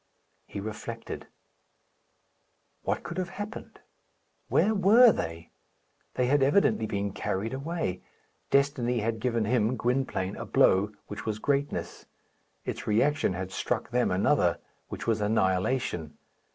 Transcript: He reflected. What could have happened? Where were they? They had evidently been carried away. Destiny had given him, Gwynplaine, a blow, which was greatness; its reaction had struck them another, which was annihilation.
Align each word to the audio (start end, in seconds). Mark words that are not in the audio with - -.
He 0.47 0.59
reflected. 0.59 1.27
What 2.81 3.03
could 3.03 3.19
have 3.19 3.29
happened? 3.29 3.79
Where 4.49 4.73
were 4.73 5.11
they? 5.11 5.51
They 6.15 6.25
had 6.25 6.41
evidently 6.41 6.87
been 6.87 7.13
carried 7.13 7.53
away. 7.53 8.01
Destiny 8.49 9.01
had 9.01 9.19
given 9.19 9.45
him, 9.45 9.77
Gwynplaine, 9.77 10.37
a 10.37 10.45
blow, 10.47 10.91
which 11.05 11.27
was 11.27 11.37
greatness; 11.37 12.07
its 12.65 12.87
reaction 12.87 13.33
had 13.33 13.51
struck 13.51 13.91
them 13.91 14.09
another, 14.09 14.57
which 14.89 15.05
was 15.05 15.21
annihilation. 15.21 16.17